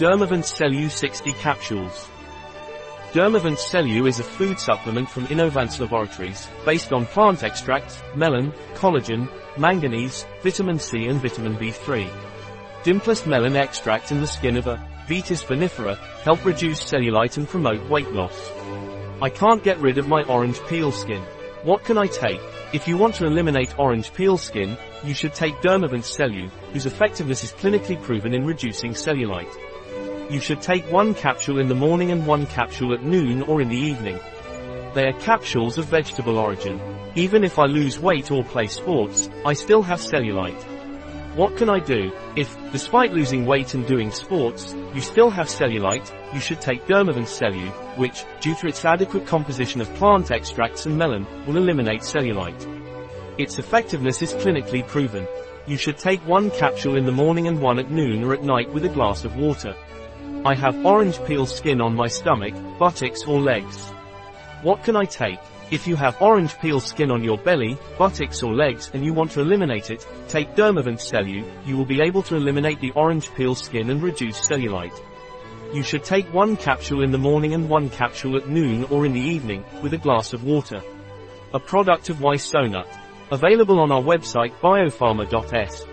Dermovance 0.00 0.56
Cellu 0.56 0.90
60 0.90 1.34
capsules. 1.34 2.08
Dermovance 3.12 3.68
Cellu 3.68 4.08
is 4.08 4.18
a 4.18 4.24
food 4.24 4.58
supplement 4.58 5.10
from 5.10 5.26
Inovance 5.26 5.78
Laboratories, 5.78 6.48
based 6.64 6.94
on 6.94 7.04
plant 7.04 7.42
extracts, 7.42 8.02
melon, 8.16 8.50
collagen, 8.72 9.28
manganese, 9.58 10.24
vitamin 10.42 10.78
C 10.78 11.04
and 11.08 11.20
vitamin 11.20 11.54
B3. 11.56 12.10
Dimpless 12.82 13.26
melon 13.26 13.56
extract 13.56 14.10
in 14.10 14.22
the 14.22 14.26
skin 14.26 14.56
of 14.56 14.68
a 14.68 14.78
Vitis 15.06 15.44
vinifera 15.44 15.98
help 16.22 16.46
reduce 16.46 16.82
cellulite 16.82 17.36
and 17.36 17.46
promote 17.46 17.86
weight 17.90 18.10
loss. 18.10 18.50
I 19.20 19.28
can't 19.28 19.62
get 19.62 19.80
rid 19.80 19.98
of 19.98 20.08
my 20.08 20.22
orange 20.22 20.58
peel 20.66 20.92
skin. 20.92 21.20
What 21.62 21.84
can 21.84 21.98
I 21.98 22.06
take? 22.06 22.40
If 22.72 22.88
you 22.88 22.96
want 22.96 23.16
to 23.16 23.26
eliminate 23.26 23.78
orange 23.78 24.14
peel 24.14 24.38
skin, 24.38 24.78
you 25.04 25.12
should 25.12 25.34
take 25.34 25.60
Dermovance 25.60 26.08
Cellu, 26.16 26.48
whose 26.72 26.86
effectiveness 26.86 27.44
is 27.44 27.52
clinically 27.52 28.02
proven 28.02 28.32
in 28.32 28.46
reducing 28.46 28.92
cellulite. 28.92 29.54
You 30.30 30.38
should 30.38 30.62
take 30.62 30.90
one 30.92 31.14
capsule 31.14 31.58
in 31.58 31.66
the 31.66 31.74
morning 31.74 32.12
and 32.12 32.24
one 32.24 32.46
capsule 32.46 32.94
at 32.94 33.02
noon 33.02 33.42
or 33.42 33.60
in 33.60 33.68
the 33.68 33.76
evening. 33.76 34.16
They 34.94 35.08
are 35.08 35.20
capsules 35.20 35.76
of 35.76 35.86
vegetable 35.86 36.38
origin. 36.38 36.80
Even 37.16 37.42
if 37.42 37.58
I 37.58 37.64
lose 37.66 37.98
weight 37.98 38.30
or 38.30 38.44
play 38.44 38.68
sports, 38.68 39.28
I 39.44 39.54
still 39.54 39.82
have 39.82 39.98
cellulite. 39.98 40.62
What 41.34 41.56
can 41.56 41.68
I 41.68 41.80
do? 41.80 42.12
If, 42.36 42.56
despite 42.70 43.12
losing 43.12 43.44
weight 43.44 43.74
and 43.74 43.84
doing 43.88 44.12
sports, 44.12 44.72
you 44.94 45.00
still 45.00 45.30
have 45.30 45.48
cellulite, 45.48 46.12
you 46.32 46.38
should 46.38 46.60
take 46.60 46.86
Dermovance 46.86 47.36
Cellu, 47.36 47.68
which, 47.98 48.24
due 48.40 48.54
to 48.54 48.68
its 48.68 48.84
adequate 48.84 49.26
composition 49.26 49.80
of 49.80 49.92
plant 49.94 50.30
extracts 50.30 50.86
and 50.86 50.96
melon, 50.96 51.26
will 51.44 51.56
eliminate 51.56 52.02
cellulite. 52.02 52.68
Its 53.36 53.58
effectiveness 53.58 54.22
is 54.22 54.34
clinically 54.34 54.86
proven. 54.86 55.26
You 55.66 55.76
should 55.76 55.98
take 55.98 56.20
one 56.26 56.52
capsule 56.52 56.96
in 56.96 57.04
the 57.04 57.10
morning 57.10 57.48
and 57.48 57.60
one 57.60 57.80
at 57.80 57.90
noon 57.90 58.22
or 58.22 58.32
at 58.32 58.44
night 58.44 58.72
with 58.72 58.84
a 58.84 58.88
glass 58.88 59.24
of 59.24 59.36
water. 59.36 59.74
I 60.42 60.54
have 60.54 60.86
orange 60.86 61.22
peel 61.26 61.44
skin 61.44 61.82
on 61.82 61.94
my 61.94 62.06
stomach, 62.06 62.54
buttocks 62.78 63.24
or 63.28 63.38
legs. 63.38 63.90
What 64.62 64.82
can 64.82 64.96
I 64.96 65.04
take? 65.04 65.38
If 65.70 65.86
you 65.86 65.96
have 65.96 66.22
orange 66.22 66.58
peel 66.60 66.80
skin 66.80 67.10
on 67.10 67.22
your 67.22 67.36
belly, 67.36 67.76
buttocks 67.98 68.42
or 68.42 68.54
legs 68.54 68.90
and 68.94 69.04
you 69.04 69.12
want 69.12 69.32
to 69.32 69.42
eliminate 69.42 69.90
it, 69.90 70.06
take 70.28 70.56
Dermovance 70.56 71.02
Cellu, 71.02 71.44
you 71.66 71.76
will 71.76 71.84
be 71.84 72.00
able 72.00 72.22
to 72.22 72.36
eliminate 72.36 72.80
the 72.80 72.90
orange 72.92 73.30
peel 73.34 73.54
skin 73.54 73.90
and 73.90 74.02
reduce 74.02 74.48
cellulite. 74.48 74.98
You 75.74 75.82
should 75.82 76.04
take 76.04 76.32
one 76.32 76.56
capsule 76.56 77.02
in 77.02 77.12
the 77.12 77.18
morning 77.18 77.52
and 77.52 77.68
one 77.68 77.90
capsule 77.90 78.38
at 78.38 78.48
noon 78.48 78.84
or 78.84 79.04
in 79.04 79.12
the 79.12 79.20
evening, 79.20 79.62
with 79.82 79.92
a 79.92 79.98
glass 79.98 80.32
of 80.32 80.42
water. 80.42 80.80
A 81.52 81.60
product 81.60 82.08
of 82.08 82.16
Ysonut. 82.16 82.88
Available 83.30 83.78
on 83.78 83.92
our 83.92 84.02
website 84.02 84.54
biopharma.s. 84.60 85.84